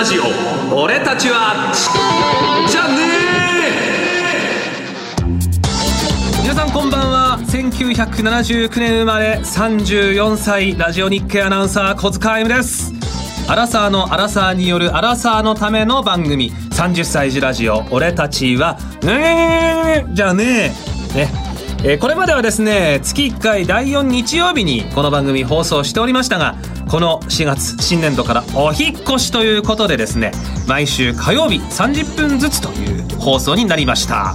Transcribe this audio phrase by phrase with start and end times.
[0.00, 0.22] ラジオ。
[0.74, 1.74] 俺たちは
[2.66, 2.94] じゃね
[6.38, 7.38] え皆さんこんばんは。
[7.42, 12.94] 1979年生まれ34歳ラジオ日経アナウンサー小塚歩です。
[13.46, 16.50] アラサーのアラサーによるアラサーのための番組。
[16.50, 20.72] 30歳児ラジオ俺たちはねえじゃね。
[21.14, 21.50] えね。
[21.84, 26.56] えーこれまではですね月1回第4日曜日にこの番組放送しておりましたが
[26.90, 30.32] この4月新年度からお引越しということでですね
[30.66, 34.34] 毎週火曜日30分ずつという放送になりました。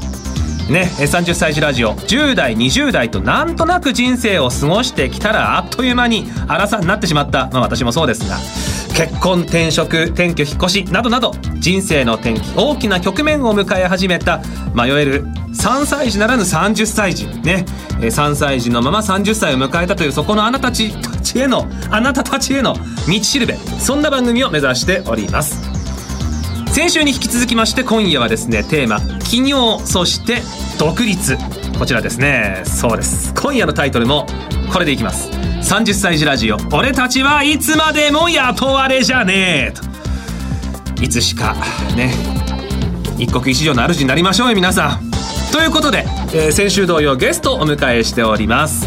[0.70, 1.94] ね、30歳児ラジオ。
[1.94, 8.38] 10代20代となんとなく人生を過ごしてきたらあっという間に荒さになってしまった、まあ、私もそうですが。
[8.96, 14.42] 結婚転職転居引っ越しなどなど人生の転機大きな局面を迎え始めた
[14.74, 17.28] 迷える3歳児ならぬ30歳児。
[17.28, 17.66] ね
[18.00, 20.94] 3歳児のまま30歳を迎えたというそこのあなたたち
[21.36, 22.76] へのあなたたちへの
[23.08, 23.56] 道しるべ。
[23.56, 25.75] そんな番組を目指しております。
[26.76, 30.42] 先週に引き続きまして今夜はですねテーマ「起業そして
[30.78, 31.38] 独立」
[31.80, 32.64] こちらですね。
[32.66, 33.34] そうです。
[33.34, 34.28] 今夜のタイトルも
[34.74, 35.30] これでいきます。
[35.30, 36.58] 30歳児ラジオ。
[36.74, 39.74] 俺たちはいつまでも雇われじゃねえ。
[40.98, 41.02] と。
[41.02, 41.56] いつしか
[41.96, 42.14] ね
[43.18, 45.12] 一国一城の主になりましょうよ皆さん。
[45.54, 48.86] ということで、えー先週同様ゲストをお迎えしております。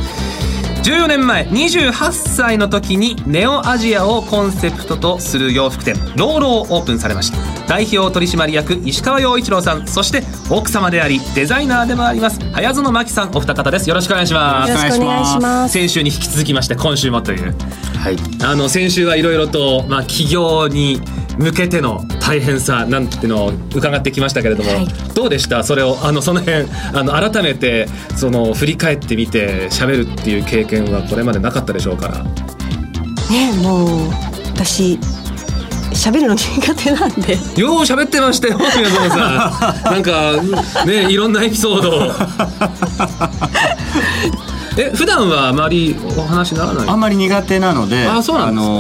[0.82, 7.47] 14年前28歳の時にネオアジアをコンセプトとする洋服店ローローオープンされました。
[7.68, 9.86] 代表取締役石川陽一郎さん。
[9.86, 13.88] そして奥様でありデザイナーでもあります早園真希さんお二方です。
[13.88, 14.70] よろしくお願いします。
[14.70, 15.72] よろしくお願いします。
[15.74, 17.54] 先週に引き続きまして今週もという。
[17.98, 18.16] はい。
[18.42, 21.00] あの先週はいろいろと、まあ、企業に
[21.38, 24.88] 向けての大変さなんていうのを伺ってきましたけれども、はい。
[25.14, 25.62] どうでした？
[25.62, 32.24] それをあのその辺あの改めてその振り返ってみて喋るっていう経験はこれまでなかったでしょうから。
[33.30, 34.08] ねもう
[34.54, 34.98] 私
[35.98, 37.32] 喋るの苦手なんで。
[37.34, 39.84] よう喋ってましたよ宮園さん。
[39.92, 40.32] なんか
[40.86, 42.12] ねいろんなエピソードを。
[44.78, 46.88] え普段はあまりお話にならない？
[46.88, 48.70] あんまり苦手なので、あそうなんですか。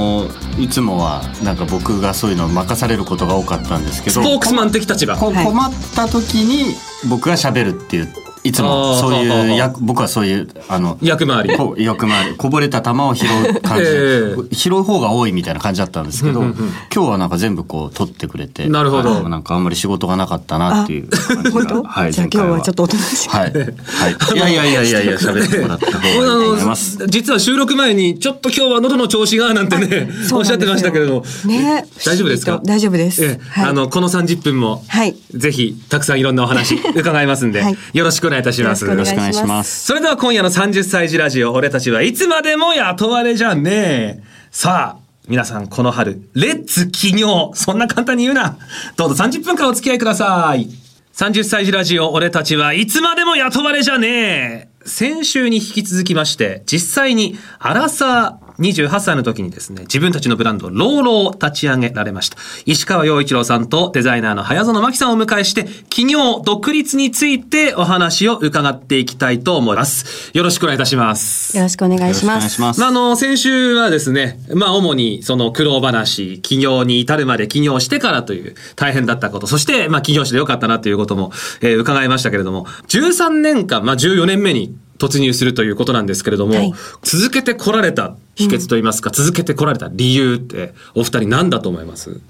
[0.56, 5.16] のいつもはなんか僕がそういうのを任されることが多かったんですけど、スポークスマン的立場。
[5.16, 5.32] 困
[5.66, 6.76] った時に
[7.08, 8.12] 僕が喋るっていう
[8.44, 11.56] いつもそういう役僕はそういうあの役回り。
[11.56, 12.36] こう欲回り。
[12.36, 16.68] こぼれた球を拾う感じ、 え拾う方が多いみたいな感じだったんですけど、うんうんうん。
[16.94, 19.10] 今日はなんか全部こう取ってくれてなるほど。
[19.10, 21.82] はいなんかあんまり仕事がなかったなっていう感じが？
[21.82, 23.36] はいじゃあ今日はちょっとおとなしく。
[23.36, 23.64] はい、はい、
[24.36, 26.98] いやいやいやいやいや喋ってもらった方がいいと思います。
[27.08, 31.84] 実は収録前にちょっと今日は喉の調子がなんてねおっしゃってましたけれども、ね。
[32.06, 32.60] 大丈夫ですか？
[32.64, 33.24] 大丈夫です。
[33.24, 33.70] ええはい。
[33.70, 35.16] あのこの30分も、はい。
[35.34, 37.76] ぜひたくさんいろんなお話伺いますんで、はい。
[37.92, 39.42] よろしくお願いいたしますよろしくお願いします。
[39.42, 39.86] よろしくお願いします。
[39.86, 44.22] それでは今夜の30歳児ラジオ俺たちはいつまでも雇われじゃねえ。
[44.50, 47.52] さあ皆さんこの春レッツ起業。
[47.54, 48.56] そんな簡単に言うな。
[48.96, 50.68] どうぞ30分間お付き合いください。
[51.14, 54.68] 30歳児ラジオ俺たちはいつまでも雇われじゃねえ。
[54.86, 62.36] 先週に引き続きまして実際にアラサー28歳の時にですね自分たちのブランドローローを立ち上げられました。
[62.66, 70.30] 石川陽一郎さんとデザイナーの早園真希さんをお迎えして企業独立についてお話を伺っていきたいと思います。
[70.34, 71.56] よろしくお願いいたします。
[71.56, 72.48] よろしくお願いします。
[72.50, 72.80] しくお願いします。
[72.80, 86.72] まあ、あの、先週はですね、まあ、主にその苦労話、起業に至るまで起業してからという大変だったこと、そして、まあ、起業してよかったなということも、えー伺いましたけれども、13年間、まあ、14年目に突入するということなんですけれども、はい。
[87.02, 92.10] 続けてこられた秘訣といいますか、続けてこられた理由って、お二人何だと思います？
[92.10, 92.22] う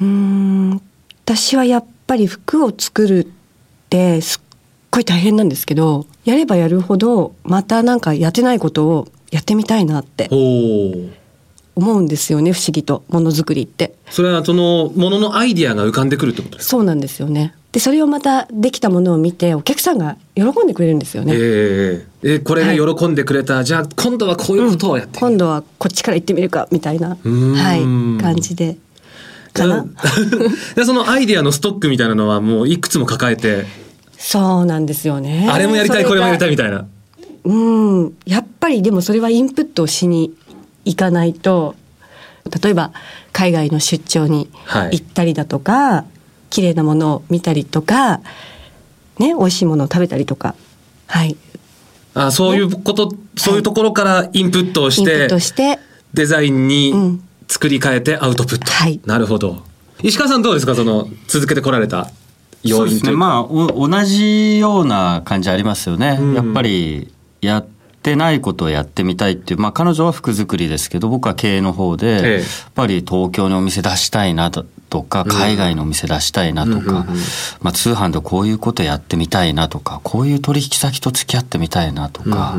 [0.00, 0.82] ーん。
[1.24, 3.26] 私はやっぱり服を作るっ
[3.88, 4.40] てすっ
[4.90, 10.28] ごい大変なんですけどやればやるほどまたなんかやってないことをやってみたいなって
[11.76, 13.04] 思うんですよね不思議と。
[13.08, 13.94] ものづくりって。
[14.10, 16.70] それはそのもののアイディアが浮かんでくるってことですか？
[16.70, 27.54] そうなんですよねでそれをまたできたものを見てお客さんが喜んでくれるんですよね、えええーこれで喜んでくれた、じゃあ今度はこういうことをやってみる今度はこっちから行ってみるかみたいな、ーん。
[27.54, 27.76] は
[28.18, 28.76] い、感じで。
[29.54, 29.86] かな？
[30.76, 33.64] でそのアイディアのストックみたいなのはもういくつも抱えて、
[34.18, 35.48] そうなんですよね。
[35.50, 36.84] あれもやりたいこれもやりたいみいたいな。
[37.44, 37.52] う
[38.04, 38.12] ん。
[38.26, 40.34] やっぱりでもそれはインプットをしに
[40.84, 41.74] 行かないと
[42.62, 42.92] 例えば
[43.32, 44.98] 海外の出張にはい。
[45.00, 46.04] 行ったりだとか、
[46.50, 48.18] 綺麗なものを見たりとか
[49.18, 50.54] ね美味しいものを食べたりとか。
[51.06, 51.36] はい。
[52.12, 55.78] あそういうこと、そういうところからインプットをしインプッてトして
[56.12, 57.24] デザインうにん。
[57.48, 59.00] 作り変えてアウトプット、はい。
[59.06, 59.64] なるほど。
[60.02, 60.76] 石川さんどうですか？
[60.76, 62.10] その続けてこられた
[62.62, 62.98] 要そうですね。
[62.98, 63.18] 因というか。
[63.18, 66.34] まあお同じような感じありますよね、うん。
[66.34, 67.66] やっぱりやっ
[68.02, 72.38] てないことをやってみたいっていう、まあ彼女は服作りですけど、僕は経営の方で、ええ。
[72.38, 72.44] やっ
[72.74, 74.64] ぱり東京にお店出したいなと
[75.02, 77.06] か、海外のお店出したいなとか、
[77.60, 82.56] まあ通販でこういうことやってみたいなとか、こういう取引先と付き合ってみたいなとか、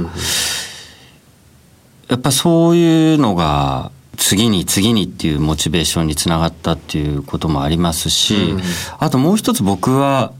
[2.07, 8.61] やっぱそういうのが次に次にっていうモチベーションにつながったっていうこともありますし、うん。
[8.99, 10.33] あともう一つ僕は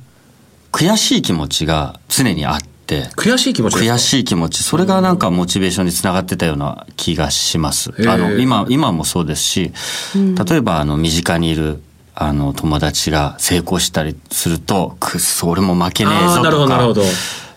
[0.72, 2.71] 悔しい気持ちが常にあって、
[3.16, 7.92] 悔しい気持ち悔しい気持ち、それがなんかモチベーションにつながってたような気がします。
[8.08, 9.72] あの、今、今もそうですし、
[10.16, 11.82] 例えばあの、身近にいる、
[12.16, 17.04] あの、友達が成功したりすると、くっそ、俺も負けねえぞあーなるほどとかなるほど。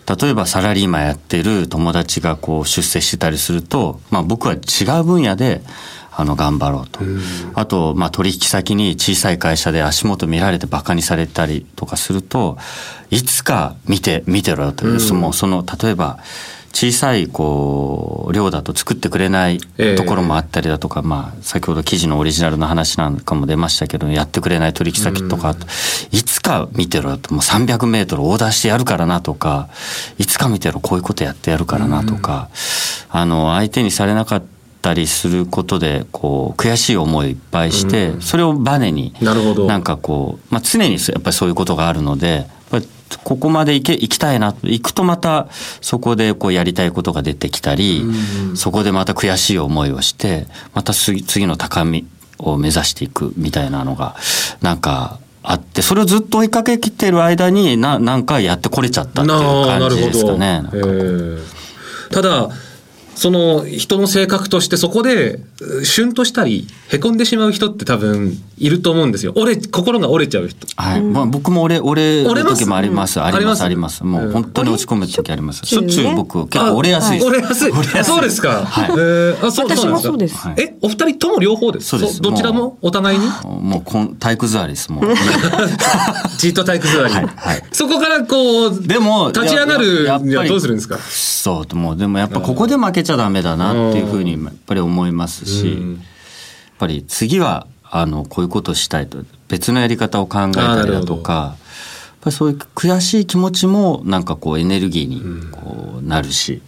[0.07, 5.61] 例えばサラリーマンやってる友達がこう出世してたりすると、まあ僕は違う分野で、
[6.17, 7.01] あの、頑張ろうと。
[7.53, 12.57] あと、まあ取引先に小さい会社で足元見られてバカにされたりとかすると、
[13.09, 16.19] いつか見て、見てろよという、その、その、例えば、
[16.75, 19.95] 小さい、こう、量だと作ってくれないええ。
[19.95, 25.55] ところもあったりだとか、まあ、先ほど記事のオリジナルの話なんかも出ましたけど、やってくれない取引先とか、
[26.11, 29.69] いつか見てろよと、もう300メートルオーダーしてやるからなとか、
[30.17, 32.49] いつか見てろ、こういうことやってやるからなとか、
[33.09, 34.54] あの、相手にされなかった
[34.93, 39.65] りすることで、こう、悔しい思いをいっぱいして、それをバネに、なるほど。
[39.65, 42.47] なんかこう、まあ、常にやっぱりそういうことがあるので、
[43.23, 45.47] ここまで行け、行きたいな、行くとまた
[45.81, 48.03] そこでこうやりたいことが出てきたり、
[48.55, 52.07] そこでまた悔しい思いをして、また次次の高み
[52.39, 54.15] を目指していくみたいなのが、
[54.61, 60.63] なんかあって、それをずっと追いかけきってる間にな、なんかやってこれちゃったっていう感じですかね。
[62.11, 62.49] ただ
[63.15, 69.33] その人の性格としてそこでうシュンとしたりへこんでしまう人って多分いると思うんですよ。
[69.35, 70.67] 折れ心が折れちゃう人。
[70.75, 71.01] はい。
[71.01, 73.21] まあ僕も俺、俺の時もあります。
[73.21, 74.03] あります、うんあります？
[74.03, 75.65] もう本当に落ち込む時あります。
[75.65, 77.21] しょっちゅう僕結構折れやすい。
[77.21, 77.71] 折れやすい。
[78.03, 78.89] そうですか、はい。
[78.91, 80.47] えーあそう私もそなんですす。
[80.47, 80.55] はい。
[80.57, 82.21] えお二人とも両方ですそうです。
[82.21, 82.77] どちらも？
[82.81, 83.25] お互いに？
[83.43, 85.05] もうこん体育座りです、もう。
[86.37, 87.27] じっと体育座り、はい。
[87.35, 87.63] はい。
[87.71, 90.97] そこからこうでも立ち上がるにはどうするんですか？
[90.99, 95.93] そう、もうでもやっぱここで負けちゃダメだなっていうふうにやっぱり思いますし、うん。
[95.93, 96.01] やっ
[96.77, 101.55] ぱり次はあのこういうことをしたいと別のやり方を考えたりだとかやっ
[102.19, 105.21] ぱりそういう悔しい気持ちもなんかこうエネルギーに
[105.51, 106.61] こうなるし、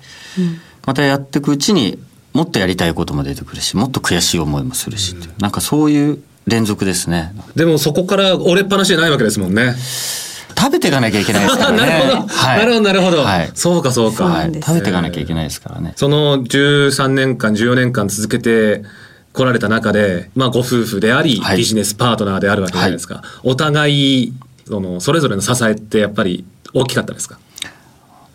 [0.86, 2.00] またやっていくうちに
[2.34, 7.33] もっとやりたいことも出てくるしもっと悔しい思いもするしっていう、なんかそういう連続ですね。
[7.56, 9.75] でもそこから折れっぱなしじゃないわけですもんね
[10.57, 11.77] 食べていかなきゃいけないですからね。
[11.77, 12.59] なるほど、はい。
[12.59, 13.51] なるほどなるほど、はい。
[13.54, 14.25] そうかそうか。
[14.25, 15.94] は食べていかなきゃいけないですからね。
[15.95, 18.83] その13年間14年間続けて
[19.33, 21.57] 来られた中で、まあ、ご夫婦であり、はい。
[21.57, 24.33] ビジネスパートナーであるわけじゃないですか、お互い
[24.68, 26.44] そのそれぞれの支えってやっぱり
[26.74, 27.38] 大きかったですか？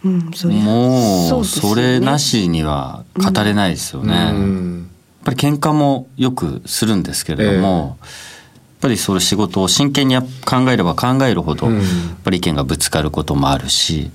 [0.05, 4.15] うん、それもうそれなしには語れないですよね。
[4.15, 4.89] やっうん
[5.25, 8.11] ぱり喧嘩もよくするんですけれども、やっ
[8.83, 11.77] ぱりそれ仕事を真剣にや考えれば考えるほど、うん。
[11.77, 11.85] やっ
[12.25, 14.11] ぱり意見がぶつかることもあるし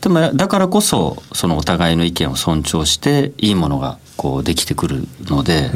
[0.00, 5.72] でもだからこそそのお互いの意見を尊重していいものがこうできてくるので、やっ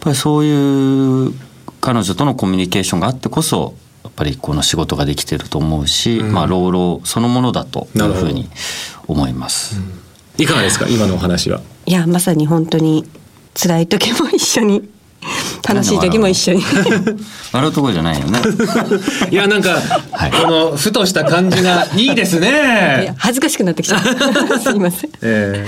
[0.00, 1.34] ぱりそういう
[1.80, 3.74] 彼女とのコミュニケーションがあってこそ
[4.04, 6.32] やっぱりこの仕事ができてると思うし、うん。
[6.32, 8.26] まあ労働そのものだといなるほど。
[8.26, 8.48] うふうに
[9.08, 9.80] 思います。
[10.38, 10.86] いかがですか？
[10.88, 11.60] 今のお話は。
[11.86, 13.04] いやまさに本当に
[13.54, 14.88] 辛い時も一緒に
[15.74, 16.62] 楽しい時も一緒に。
[17.52, 18.40] 笑うところじゃないよね。
[19.30, 19.76] いやなんか、
[20.12, 20.30] はい。
[20.30, 23.14] このふとした感じがいいですね。
[23.18, 25.10] 恥ずかしくなってきちゃうすいません。
[25.22, 25.66] ええ。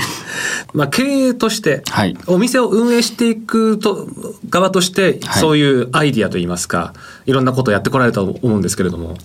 [0.73, 2.17] まあ、経営として、はい。
[2.27, 4.09] お店を運営していくと
[4.51, 5.41] 側として、はい。
[5.41, 6.93] そういうアイディアといいますか
[7.27, 9.17] いろんなことをやってこられたと思うんですけれども。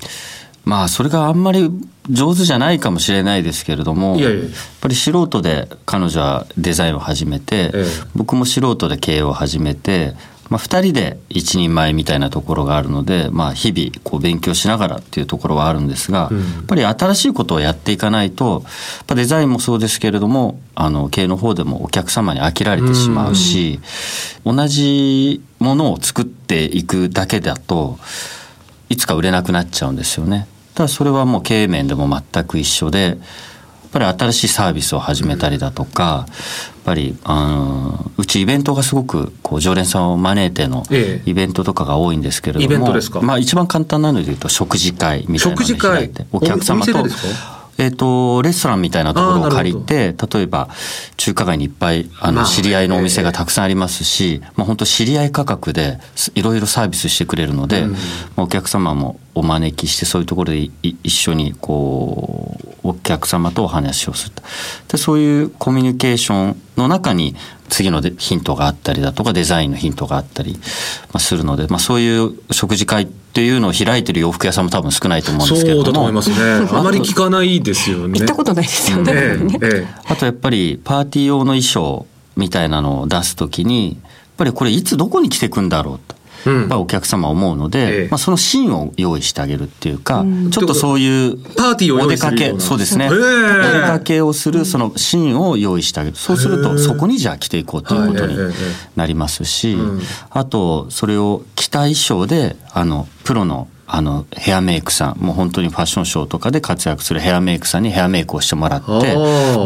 [0.65, 1.71] まあそれがあんまり
[2.09, 4.33] 上手じゃないかもしれないですけれどもいやっ
[4.81, 7.85] ぱり素人で彼女はデザインを始めて、ええ。
[8.15, 10.13] 僕も素人で経営を始めて、
[10.49, 18.63] まあ、2人で一人前みたいなところがあるので、まあ、日々こう勉強しながらっていうところはあるんですが、うんやっぱり新しいことをやっていかないと
[19.07, 23.79] やデザインもそうですけれどもあの経営の方でもお客様に飽きられてしまうし、
[24.45, 27.97] 同じものを作っていくだけだと
[28.89, 30.47] いつか売れなくなっちゃうんですよね。
[30.75, 33.17] ただそれはもう経営面でも全く一緒で
[33.91, 36.33] ぱり新しいサービスを始めたりだとか、や
[36.79, 41.29] っぱりあのうちイベントがすごくこう常連さんを招いてのええ。
[41.29, 47.05] イベントとかが多いんですけれども、まあ一番簡単なので言うと食事会みたいなのてお客様と
[47.79, 50.67] えっ、とレストランみたいなところを借りて例えば
[51.15, 57.91] 中華街にいっぱいあまあの知り合いのお店がたくさんありますし、まあ本当知り合い価格ですいろいろサービスしてくれるので、うん。
[57.91, 57.97] ま
[58.37, 64.35] あお客様もお招きしてそういうところで一緒にこうお客様とお話をする
[64.87, 67.35] でそういうコミュニケーションの中に
[67.69, 70.59] 次のヒントがあったりだとかデザインのヒントがあったり
[71.17, 75.83] するので、まあ、そういう食事会っていうのを開いてる洋服屋さんも多分少ないと思うんですけども。
[75.83, 76.35] そうだと思いますね。
[76.77, 78.19] あまり聞かないですよね。
[78.19, 83.97] 行ったことないですよね、ええ ええ、あとやっぱりパーティー用の衣装みたいなのを出すときにやっ
[84.37, 86.15] ぱりこれいつどこに着てくんだろうと
[86.45, 93.21] うん、お客様思うので、ええ、まあ、そのシーンを用意してあげるっていうか、うん、ちょっとそういうパーティーをお出かけそうですね、お出
[93.81, 96.15] かけをするそのシーンを用意してあげる。
[96.15, 98.37] そうするとそこにじゃあ着ていこうということに
[98.95, 99.77] なりますし、
[100.29, 109.15] あとそれを着た衣装であのプロのあのヘアメイクさんもう本当にファッションショーとかで活躍するヘアメイクさんにヘアメイクをしてもらって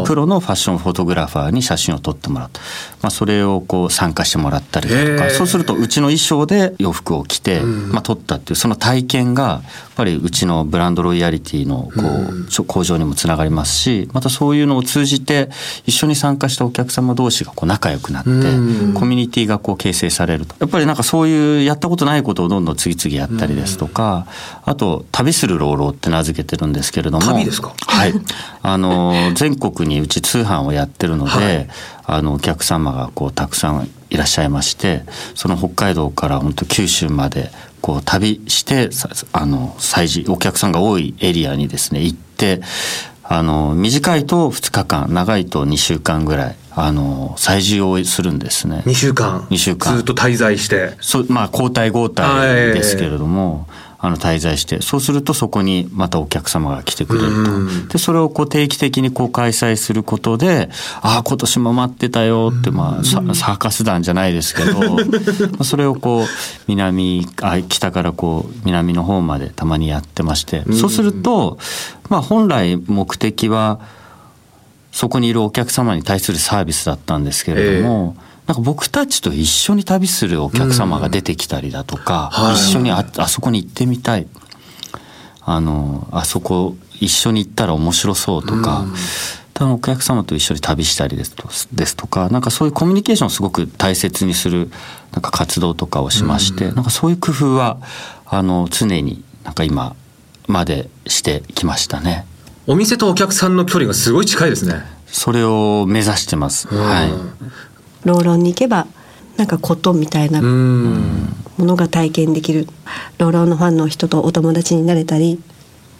[0.06, 2.50] プロのファッションフォトグラファーに写真を撮ってもらう
[3.04, 5.28] まあ、それをこう参加してもらったりとか。
[5.28, 9.62] そうするとうちの衣装で洋服を着て、まあ、撮ったっていうその体験がやっ
[9.94, 12.02] ぱりうちのブランドロイヤリティのこ
[12.62, 15.50] う向上にもつながりますしまたそういうのを通じて
[15.86, 18.36] 一緒に参加したお客様同士がこう仲良くなってコ
[19.04, 20.54] ミュニティがこう形成されると。
[20.60, 24.13] やっぱりなんかそういうやったことないことをどんどん次々やったりですとか
[24.64, 27.26] あと旅する老老って名付けてるんですけれども。
[27.26, 27.72] 旅ですか？
[27.86, 28.12] はい。
[28.62, 31.68] あの全国にうち通販をやってるので、はい。
[32.06, 35.04] あのお客様がこうたくさんいらっしゃいまして
[35.34, 38.90] その北海道から本当九州までこう旅して
[39.32, 42.60] あの催事お客さんが多いエリアにですね行って
[43.22, 48.82] あの短いと2日間長いと2週間ぐらいあの催事をするんですね。
[48.84, 49.46] 2週間。
[49.48, 49.96] 2週間。
[49.96, 50.94] ずっと滞在して。
[51.00, 53.66] そまあ交代交代ですけれども、
[54.04, 57.30] あの滞在してそうするとそこにまたお客様が来てくれる
[57.86, 57.88] と。
[57.94, 60.68] でそれをこう定期的にこう開催することで
[61.00, 64.98] ああ今年も待ってたよってまあサーカス団じゃないですけど
[65.64, 66.26] それをこう
[66.66, 70.64] 南あ北からこう南の方までたまにやってまして。
[70.72, 71.56] そうすると
[72.10, 73.80] まあ本来目的は
[74.92, 84.26] そこにいるお客様に対するサービスだったんですけれども、えーなんか僕たちと一緒に旅するお客様が出てきたりだとか、うんはい、一緒にああそこに行ってみたい
[85.40, 88.94] あのあそこ一緒に行ったら面白そうとか、うん、
[89.54, 94.70] 多分お客様と一緒に旅したりですとですとかなんかそういうコミュニケーションをすごく大切にする
[95.12, 97.78] なんか活動とかをしまして、うん、なんかそういう工夫は
[98.26, 99.96] あの常になんか今
[100.46, 102.26] までしてきましたね。
[102.66, 104.82] お店とお客さんの距離がすごい近いですね。
[105.06, 106.66] それを目指してます。
[106.68, 107.10] はい。
[108.04, 108.86] ローロンに行けば
[109.36, 112.68] なんかことみたいなものが体験できる。
[113.18, 115.40] ローロンのファンの人とお友達になれたり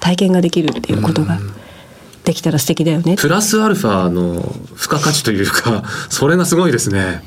[0.01, 1.39] 体験ができるっていうことが
[2.25, 4.41] できたら素敵だよねプラスアルファの
[4.77, 7.23] 付加価値というか それがすごいですね。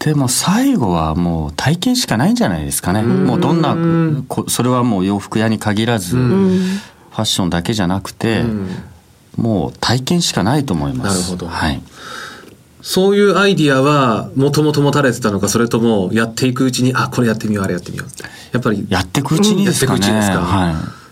[0.00, 3.02] でも最後はもう体験しかないんじゃないですかね。
[3.02, 3.74] もうどんな
[4.48, 8.44] それはもう洋服屋に限らずファッションだけじゃなくて
[9.36, 11.14] もう体験しかないと思います。
[11.14, 11.80] なるほど、はい
[12.86, 18.08] そういうアイディアはもともと持たれてたのかそれともやっていくうちにあこれやってみようあれやってみよう
[18.52, 21.04] やっぱりやっていくうちにですかね、うん、やっていくうちですか、はい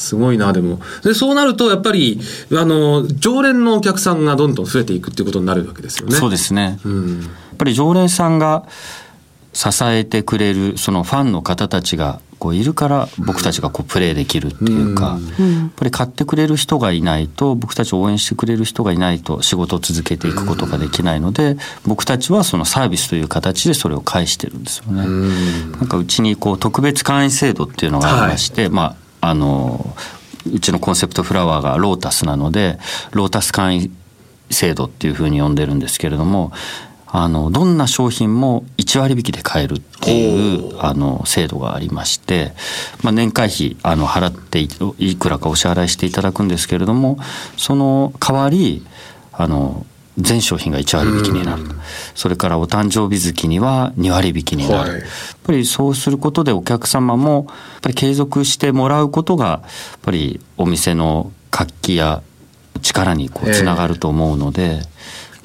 [0.00, 0.80] すごいなでも。
[1.04, 2.20] でそうなるとやっぱり
[2.52, 6.16] あの常連のお客さんがどんどん増えていくっていうことになるわけですよね。
[6.16, 8.64] そうですね、うん、やっぱり常連さんが
[9.52, 25.06] 支えてくれるそのファンの方たちがこういるから僕たちがこうプレーできるっていうか、やっぱり買ってくれる人がいないと僕たちを応援してくれる人がいないと仕事を続けていくことができないので僕たちはそのサービスという形でそれを返してるんですよね。
[25.72, 29.94] なんかうちにこう特別会員制度っていうのがありまして、はい、まああの
[30.50, 32.78] うちのコンセプトフラワーがロータスなので
[33.12, 33.96] ロータス会員
[34.50, 36.52] 制度っていうふうに呼んでるんですけれども
[37.12, 42.52] あのどんな商品も1割引きで買えるっていうあの制度がありまして、
[43.02, 44.60] まあ、年会費あの払って
[44.98, 47.18] いくらかお支払いしていただくんですけれども
[47.56, 48.86] その代わり
[49.32, 49.84] あの
[50.18, 51.64] 全商品が1割引きになる
[52.14, 55.08] それからお誕生日月には2割引きになる、はい、やっ
[55.42, 59.56] ぱりそうすることでお客様もやっぱり継続してもらうことがや
[59.96, 62.22] っぱりお店の活気や
[62.82, 64.82] 力にこうつながると思うので。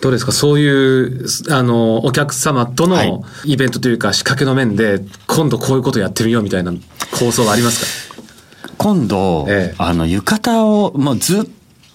[0.06, 0.32] どうですか？
[0.32, 6.72] そういうあのお客様とのイベントというか仕掛けの面で今度こういうことやってみようみたいな
[7.18, 8.76] 構想はありますか？
[8.78, 11.46] 今度、ええ、あの浴衣をもうずっ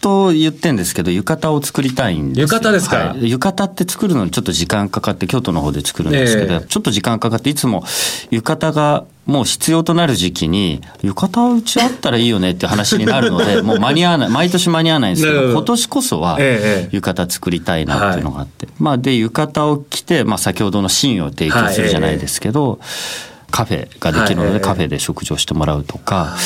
[0.01, 7.85] と言ってんですけど浴衣を作りたいんです浴衣ですか、はい、浴衣って作るのにちょっと時間かかって京都の方で作るんですけど、えー、ちょっと時間かかっていつも
[8.33, 16.39] 浴衣がもう必要となる時期に浴衣うちあったらいいよねって話になるので もう間に合わない毎年間に合わないんですけど今年こそは
[16.91, 22.79] 浴衣作りたいなっていうのがあって、えー、まあで浴衣を着て、まあ、先ほどのシーンを提供するじゃないですけど、はい
[23.51, 24.53] カフェができるのはい。
[24.55, 26.37] でカフェで食事をしてもらうとか、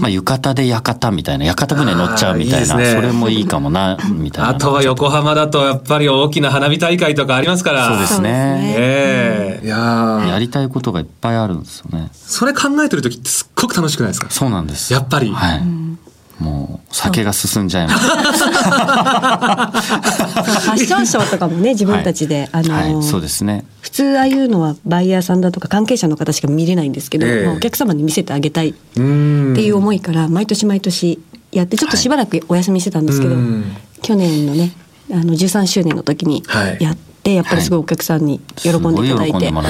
[0.00, 2.92] まあ、浴衣で館みたいな屋形船乗っちゃうみたいなね。
[2.94, 4.50] それもいいかもなみたいな。
[4.50, 7.88] あとは横浜だとやっぱり大きな花火大会とかありますから。
[7.88, 8.74] そうですね。
[8.76, 10.28] ええいやー。
[10.28, 12.08] やりたいことがいっぱいあるんですよね。
[12.12, 14.28] それ考えてる時ってすっごく楽しくないですか？
[14.30, 14.92] そうなんです。
[14.92, 15.30] やっぱり。
[15.32, 15.62] はい、
[16.42, 18.06] もう酒が進んじゃいます
[20.64, 23.64] ファッションショーとかもね 自分たちで、あのはい、そうですね。
[23.80, 27.46] 普通ああいうのはバイヤーさんだとか関係者の方しか見れないんですけど、ええ。
[27.46, 31.18] まあお客様に見せてあげたいっていう思いから毎年毎年
[31.52, 33.64] やってちょっとしばらくお休みしてたんですけど、うん。
[34.02, 34.72] 去年のね
[35.12, 36.78] あの13周年の時にはい。
[36.80, 39.46] やって、やっぱりすごいお客さんに喜んでいただいて。
[39.46, 39.64] すごい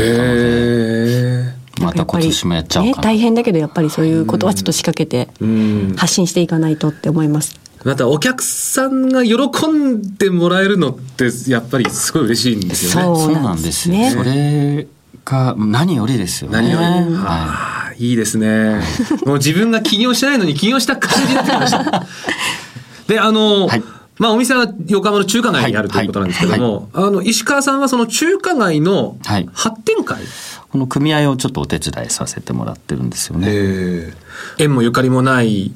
[1.81, 5.95] また今年もやっちゃおうね、大変だけどやっぱりそういうことはちょっと仕掛けてうん。
[5.97, 7.64] 発信していかないとって思います。
[7.85, 9.37] またお客さんが喜
[9.69, 13.19] んでもらえるのってやっぱりすごい嬉しいんですよね。
[13.19, 14.11] そうなんですよ、ね。
[14.11, 14.87] それ
[15.25, 16.57] が何よりですよね。
[16.57, 18.81] 何より、はああいいですね。
[19.27, 22.07] もう自分が起業してないのに起業した感じになってきました。
[23.07, 23.83] であの、はい。
[24.17, 29.49] まあお店は横浜の中華街にあるということなんですけども、あの石川さんはその中華街のはい。
[29.53, 30.23] 発展会、
[30.71, 34.63] この組合をちょっとお手伝いさせてもらってるんですよね、えー。
[34.65, 35.73] 縁もゆかりもない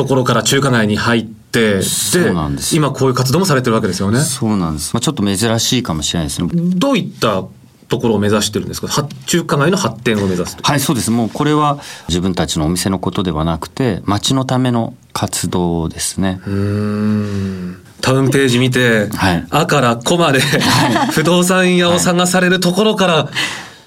[0.00, 2.74] ところから中華街に入ってそうなんです。
[2.74, 4.20] よ今こういう活動もされてるわけですよね。
[4.20, 6.48] そうなんです、まあ、ちょっと珍しいかもしれないですね。
[6.54, 7.44] どういった
[7.88, 8.86] ところを目指してるんですか？
[8.88, 10.62] は中華街の発展を目指すと。
[10.62, 11.10] はいそうです。
[11.10, 11.78] もうこれは
[12.08, 17.82] 自分たちのお店のことではなくて町のための活動ですね、うーん。
[18.00, 19.46] タウンページ見て、はい。
[19.50, 20.40] あからこまで
[21.12, 23.28] 不動産屋を探されるところから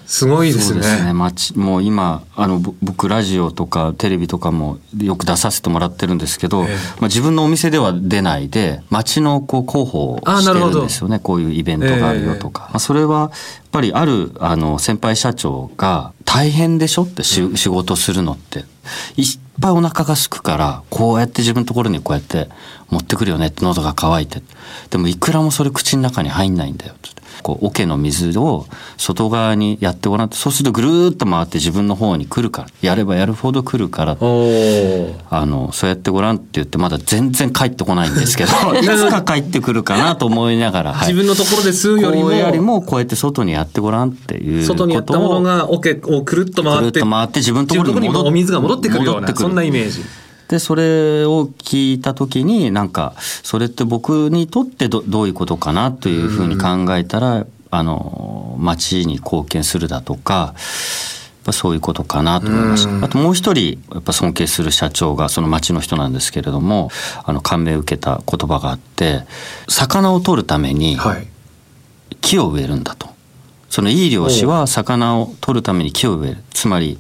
[0.05, 0.73] すごいですね。
[0.73, 1.13] そうですね。
[1.13, 6.73] 町もう今あのぼ僕ラジオとかテレビとかもよく出させてもらってるんですけど、ええ。
[6.73, 11.19] まあ、自分のお店では出ないで町のこう広報をしてるんですよね。
[11.19, 13.29] こういうイベントがあるよとか、まあ、それはやっ
[13.71, 18.65] ぱりあるあの先輩社長が「大変でしょ?」ってし、仕事するのって。
[19.15, 19.25] いっ
[19.61, 22.49] ぱいお腹が空くからこうやって自分のところにこうやって
[22.89, 24.41] 持ってくるよねって喉が渇いて。
[24.89, 26.93] でもいくらもそれ口の中に入んないんだよ。
[26.93, 27.09] って
[27.43, 28.65] こう桶の水を
[28.97, 30.27] 外側にやってごらん。
[30.27, 32.67] ってそうするとぐるーっと回って自分の方に来るから。
[32.81, 34.13] やればやるほど来るから。
[34.13, 34.15] あ
[35.45, 41.13] のそうやってごらんって言ってまだ全然帰ってこないんですけど いつか帰ってくるかなと思いながら、はい。
[41.13, 42.29] 自分のところで吸うよりも。
[42.29, 50.01] こうよりもこうやって外にやってごらんっていう外にやったものが桶をくるっと回ってくるっと回って自分のところにお水が戻ってくるようなそんなイメージ。
[50.53, 60.53] でそれを聞いた時になんかそれって僕にとってどどういうことかなというふうに考えたら、あの町に貢献するだとかやっ
[61.45, 63.03] ぱそういうことかなと思いました。
[63.03, 66.91] あともう一人やっぱ尊敬する社長がその町の人なんですけれども
[67.23, 69.21] あの感銘を受けた言葉があって
[69.67, 71.27] 魚を取るためにはい。
[72.21, 73.09] 木を植えるんだと。
[73.71, 76.43] そのいい漁師は魚を取るために木を植える。
[76.51, 76.99] つまり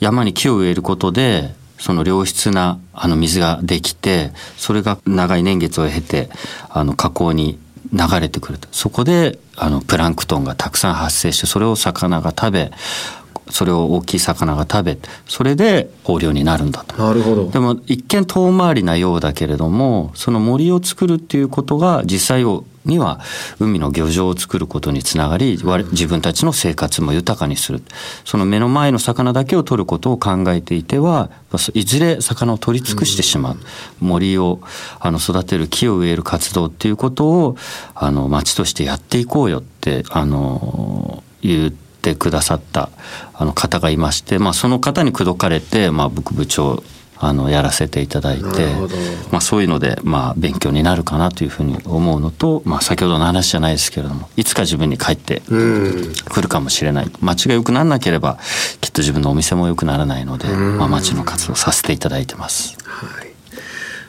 [0.00, 6.30] 山に木を植えることでその良質なあの水ができてそれが長い年月を経て
[6.70, 7.58] あの河口に
[7.92, 12.72] 流れてくるとそこであのプランクトンがたくさん発生してそれを魚が食べ
[13.50, 16.96] それを大きい魚が食べそれで豊漁になるんだと。
[16.96, 17.50] なるほど。
[17.50, 22.44] でも一見遠回りなようだけれどもその森を作るっていうことが実際
[22.84, 23.20] には
[23.58, 27.82] 海の漁場を作ることにつながり我自分たちの生活も豊かにする。
[28.24, 31.30] その目の前の魚だけを取ることを考えていては
[31.74, 33.56] いずれ魚を取り尽くしてしまう。
[34.00, 34.60] 森を
[35.00, 37.56] あの育てる木を植える活動っていうことを
[37.94, 42.90] あの町としてやっていこうよってあの言ってくださった
[43.32, 46.82] あの方がいまして、まあ、その方に口説かれて、まあ、僕部長
[47.26, 48.44] あのやらせていただいて
[49.30, 56.12] まあ、そういうので、まあ、勉強になるかなというふうに思うのと、まあ、先ほどの話じゃないですけれどもいつか自分に帰ってうん。
[56.28, 57.10] くるかもしれない。
[57.20, 58.38] 街が良くならなければ
[58.80, 62.76] きっと自分のお店も良くならないので、まあ、街の活動させていただいてます。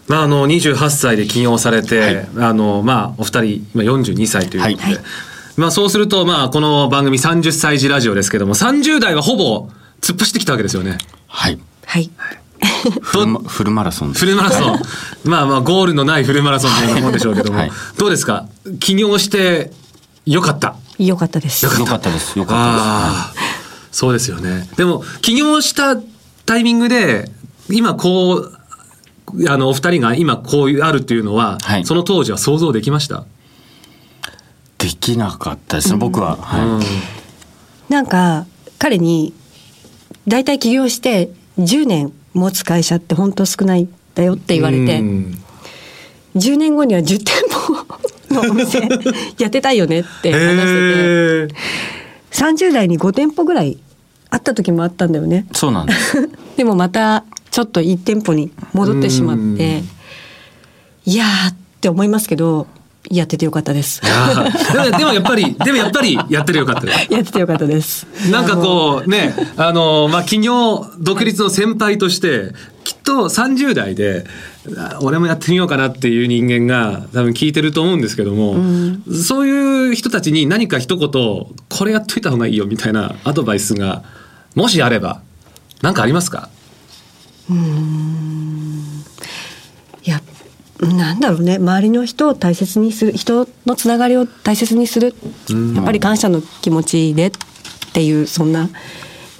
[0.08, 5.04] まあ、あの28歳で起業されて、あのまあ、お二人今42歳ということで、はい。
[5.58, 9.70] まあ、そうすると、まあ、この番組30歳児ラジオですけども30代はほぼ
[10.02, 10.98] 突っ走ってきたわけですよね。
[11.28, 11.60] はい。
[11.86, 12.12] はい。
[13.02, 14.26] フルマフルマラソンです。
[14.26, 14.80] フルマラソン。
[15.24, 17.72] まあまあゴールのないフルマラソンというようなもんでしょうけども、はい。
[17.98, 18.46] どうですか？
[18.80, 19.72] 起業して
[20.26, 20.76] よかった。
[20.98, 21.66] 良かったです。
[21.66, 22.38] よかったです。
[22.38, 22.74] よかったあ
[23.32, 23.34] あ
[23.92, 24.70] そうですよね。
[24.78, 25.98] でも起業した
[26.46, 27.32] タイミングで
[27.70, 31.86] 今こうあのお二人が今こういうあるというのは、はい。
[31.86, 33.26] その当時は想像できました、
[34.78, 36.82] ですできなかったですね僕は、は
[37.90, 37.92] い。
[37.92, 38.46] なんか
[38.78, 39.34] 彼に
[40.28, 45.00] 大体起業して10年持つ会社って本当少ないんだよって言われて。
[45.00, 45.38] うん。
[46.36, 47.74] 10年後には10店舗
[48.34, 48.80] のお店
[49.40, 50.70] やってたいよねって 話してて。
[50.70, 51.04] へ
[51.44, 51.48] え
[52.32, 53.78] 30代に5店舗ぐらい
[54.30, 55.48] あった時もあったんだよね。
[55.54, 56.30] そうなんです。
[56.58, 59.84] でもまたちょっと一店舗に戻ってしまって。
[61.06, 62.68] いやーって思いますけど
[63.10, 64.02] やっててよかったです。
[64.02, 68.06] でもやっぱりでもやっぱりやってるよかったですやっててよかったです。
[68.32, 74.26] なんかこうね、あの、まあ、企業独立の先輩として、きっと30代で、
[74.78, 78.56] あ俺もやってみようかなっていう人間が多分聞いてると思うんですけども、
[79.12, 84.04] そういう人たちに何か一言、これやっといた方がいいよみたいなアドバイスが、
[84.56, 85.22] もしあれば、
[85.82, 86.50] 何かありますか？
[87.48, 87.60] いや
[90.82, 95.16] なんだろうね周りの人を大切にする人のつながりを大切にする
[95.76, 97.32] やっぱり感謝の気持ちでっ
[97.94, 98.70] ていうそんな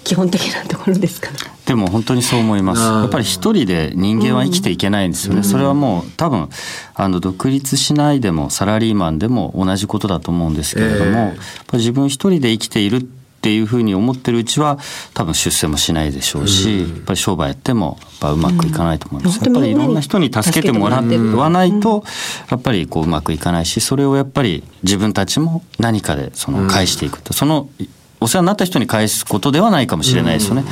[0.06, 1.38] 基本的なところですかね。
[1.66, 2.82] でも本当にそう思います。
[2.82, 5.42] やっぱり一人で人間は生きていけないんですよね。
[5.42, 6.48] それはもう多分
[6.94, 11.34] あの独立しないでもサラリーマンでも同じことだと思うんですけれども、ええやっぱ
[11.74, 14.80] り自分一人で生きているっていうふうに思ってるうちは
[15.14, 19.40] 多分出世もしないでしょうし、やっぱり商売やってもやっぱうまくいかないと思います。
[19.40, 22.04] うんやっぱりいろんな人に助けてもらわないと
[22.50, 27.70] やっぱりこううまくいかないし、それをやっぱり自分たちも何かでその返していくと、その
[28.20, 30.64] お世話になった人に返すことではないかもしれないですよね。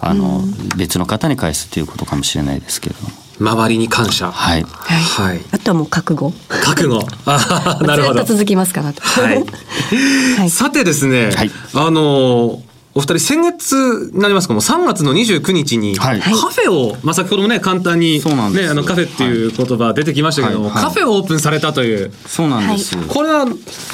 [0.00, 0.42] あの
[0.76, 3.27] 別の方に返すということかもしれないですけれども。
[3.40, 4.30] 周りに感謝。
[4.32, 4.62] はい。
[4.62, 5.00] はい。
[5.00, 5.40] はい。
[5.52, 6.32] あとはもう覚悟。
[6.48, 7.06] 覚悟。
[7.26, 8.20] あー なるほど。
[8.20, 8.32] ずっと。
[8.34, 9.44] 続きますからとはい。
[10.38, 10.50] はい。
[10.50, 11.50] さてですね、はい。
[11.74, 12.62] あの
[12.94, 14.54] お二人先月になりますか？
[14.54, 16.20] もう3月の29日にカはい。
[16.20, 18.20] フェを、まあ、先ほどもね簡単に、
[18.52, 20.74] ね、あのカフェっていう言葉出てきましたけども、はい。
[20.74, 20.84] はい。
[20.84, 22.10] カフェをオープンされたという。
[22.26, 22.96] そうなんです。
[23.06, 23.46] これはあ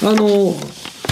[0.02, 0.57] の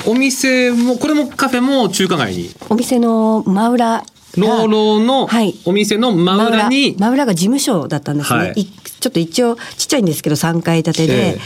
[0.06, 2.50] お店もこれもカフェも中華街に？
[2.70, 4.04] お店の真裏が
[4.36, 5.54] 老老のはい。
[5.64, 8.52] お店の真裏に、真裏が事務所だったんですね、はい。
[8.56, 11.38] いちょっと一応ちっちゃいんですけど3階建てえで、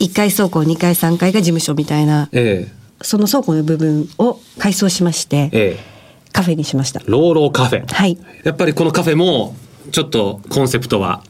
[0.00, 2.68] 1階倉庫2階3階が事務所みたいなえ
[3.02, 5.76] その倉庫の部分を改装しまして、ええ。
[5.90, 5.94] え
[6.34, 7.00] カフェにしました。
[7.06, 8.18] 老老カフェ、はい。
[8.42, 9.54] やっぱりこのカフェも
[9.92, 11.22] ちょっとコンセプトは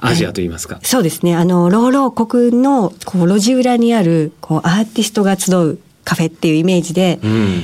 [0.00, 1.36] アジアと言いますか、そうですね。
[1.36, 7.62] あの老老国のこう路地裏にあるこうアーティストが集うカフェっていうイメージで、うん。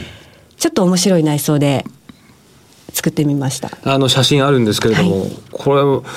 [0.56, 1.84] ちょっと面白い内装で
[2.92, 3.70] 作ってみました。
[3.84, 6.10] あの写真あるんですけれども、はこれ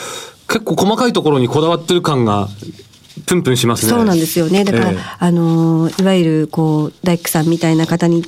[0.48, 2.48] 結構細かいところにこだわってる感が
[3.26, 3.90] プンプンしますね。
[3.92, 4.64] そうなんですよね。
[4.64, 4.98] だから、ええ。
[5.20, 8.24] あのいわゆるこう大工さんみたいな方に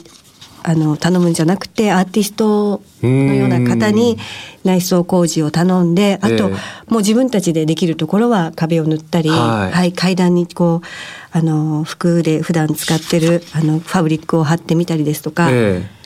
[0.63, 4.17] あの頼むんじゃなくてアーティストのような方に
[4.63, 6.41] 内装工事を頼んであと、ええ。
[6.87, 10.87] もう自分たちでできるところは壁を塗ったり、はい階段にこう
[11.31, 15.96] あの服で普段使ってるあのファブリックを貼ってみたりですとか、ええ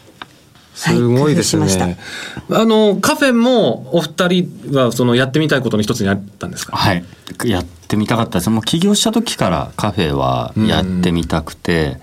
[0.73, 1.65] すごいですね。
[1.65, 1.97] はい
[2.53, 6.75] あのカフェもお二人はそのやってみたいことの一つにあったんですか？
[6.75, 7.03] はい、
[7.45, 8.49] やってみたかったです。
[8.49, 11.97] もう起業した時からカフェはやってみたくて、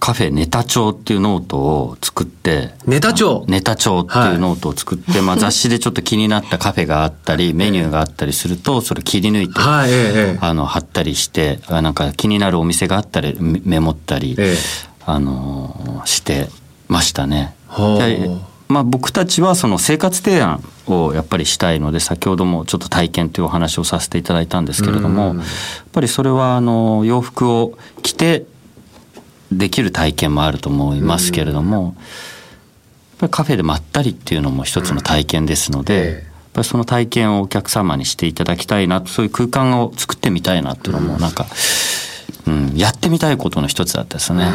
[0.00, 3.44] カフェネタ帳っていうノートを作って、ネタ帳？
[3.48, 14.56] ネタ帳っていうノートを作って、まあ雑誌でちょっと気になったカフェがあったり、 メニューがあったりすると、それ切り抜いて、はい、ええええあの貼ったりして、あなんか気になるお店があったりメメモったり、ええ
[15.06, 16.48] あのして
[16.88, 17.54] ましたね。
[18.72, 25.38] まあ、僕たちはその生活提案をやっぱりしたいので先ほどもちょっと体験というお話をさせていただいたんですけれどもうん。
[25.38, 25.46] やっ
[25.92, 28.46] ぱりそれはあの洋服を着て
[29.52, 31.94] できる体験もあると思いますけれどもやっ
[33.18, 35.84] ぱりカフェでまったりっていうのも一つの体験ですのええ。
[35.84, 36.22] でやっ
[36.54, 41.46] ぱりその体験をお客様にしていただきたいなそういう空間を作ってみたいなっていうのもなんか、
[42.46, 44.50] うん、やってみたいことの一つだったですね。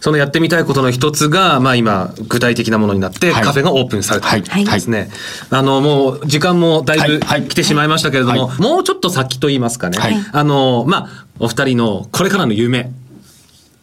[0.00, 3.44] そのやってみたいことの一つが、まあ今、具体的なものになって、はい。
[3.44, 5.10] カフェがオープンされたはいということですね。
[5.50, 9.98] あの、もう、時間もだいぶ来てしまいましたけれども、はもうちょっと先と言いますかね。
[9.98, 10.16] はい。
[10.32, 12.90] あの、まあ、お二人のこれからの夢、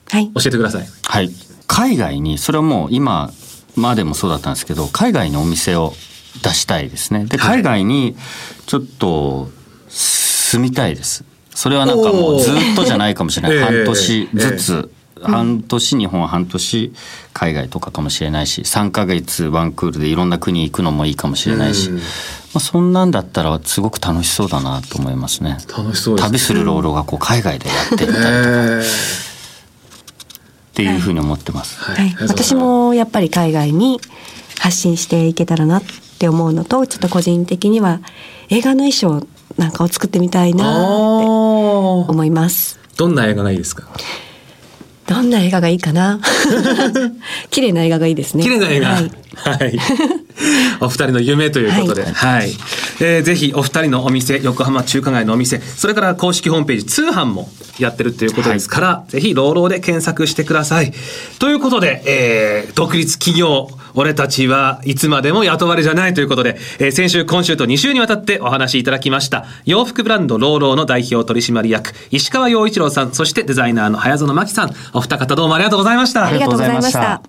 [0.09, 0.31] はい。
[0.33, 0.87] 教えてください。
[1.05, 1.31] はい、
[1.67, 3.31] 海外にそれはもう今
[3.75, 5.93] までもそうだったんですけど海外にお店を
[6.43, 7.25] 出したいですね。
[7.25, 7.55] ではい。
[7.57, 8.15] 海外に
[8.65, 9.49] ちょっと
[9.89, 11.25] 住みたいです。
[11.55, 16.93] それはなんかもうずっとじゃないかもしれない、 半年ずつ、え半年日本半年
[17.33, 21.97] 海外とかかもしれないし3ヶ月ワンクールでいろんな国行くのもいいかもしれないし、うん。
[21.97, 22.01] ま
[22.55, 25.57] あ、そんなんだったらすごく楽しそうだなと思いますね。
[25.75, 26.29] 楽しそうですね。
[26.31, 31.79] 旅するロールがこう海外でやっていったりえっていうふうに思ってます。
[31.79, 31.95] はい。
[31.95, 33.99] ーありがとうござい私もやっぱり海外に
[34.59, 35.83] 発信していけたらなっ
[36.19, 37.99] て思うのとちょっと個人的には
[38.49, 42.79] 映画の衣装なんかを作ってみたいなって思います。
[42.97, 43.87] どんな映画がいいですか？
[45.07, 46.19] どんな映画がいいかな？
[47.51, 48.43] 綺麗な映画がいいですね。
[48.43, 48.87] 綺麗な映画。
[48.89, 48.95] は
[49.57, 49.79] はいい。
[50.79, 52.51] お二人の夢ということで、はい。
[53.01, 60.93] えーぜひお二人のお店、横浜中華街のお店、それから公式ホームページ、通販もやってるということですから、ぜひ、ローローで検索してください。
[61.39, 74.71] ということで、えー独立企業、俺たちはいつまでも雇われじゃないということで、えー先週今週と2週にわたってお話しいただきました洋服ブランドローローの代表取締役石川陽一郎さんそしてデザイナーの早園真希さん。
[74.93, 76.25] お二方どうもありがとうございました。
[76.25, 77.21] ありがとうございました。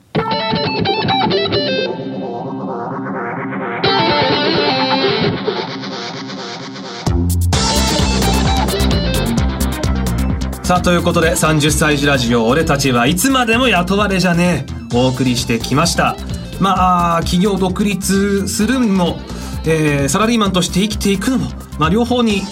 [10.63, 14.75] さあということで30歳児ラジオ俺たちはいつまでも雇われじゃねえ。
[14.97, 16.17] お送りしてきました
[16.61, 19.19] まあ企業独立するのも、
[19.67, 22.43] えーサラリーマンとして生きていくのも、まあ、両方に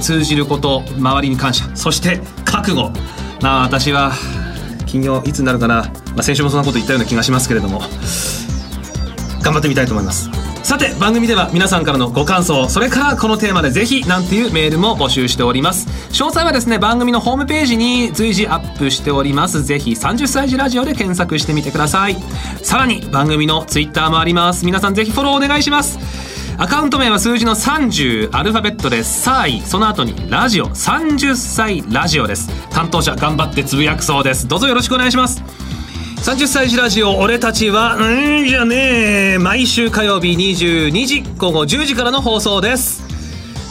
[0.00, 2.90] 通じること周りに感謝そして覚悟。
[3.42, 4.12] まあ私は
[4.86, 7.80] 金曜いつになるかな、まあ、先週もそんなこと言ったような気がしますけれども
[9.42, 10.39] 頑張ってみたいと思います。
[10.70, 15.88] さて番組では皆さんからのご感想それからこのテーマでぜひなんていうメールも募集しております。
[16.10, 19.64] 詳細はですね番組のホームページに随時アップしております。
[19.64, 22.14] ぜひ30歳児ラジオで検索してみてください。
[22.62, 24.64] さらに番組のツイッターもあります。
[24.64, 25.98] 皆さんぜひフォローお願いします。
[26.56, 32.48] アカウント名は数字の30アルファベットで「さい」その後に「ラジオ」30歳ラジオです。
[32.70, 34.46] 担当者頑張ってつぶやくそうです。
[34.46, 35.42] どうぞよろしくお願いします。
[36.22, 39.38] 30歳児ラジオ俺たちはうんじゃねえ。
[39.38, 43.02] 毎週火曜日22時午後10時からの放送です。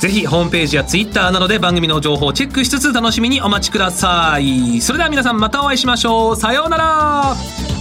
[0.01, 4.81] ぜひホームページやツイッターなどで番組の情報をチェックしつつ楽しみにお待ちください。
[4.81, 6.35] それでは皆さんまたお会いしましょう。
[6.35, 7.78] さようなら。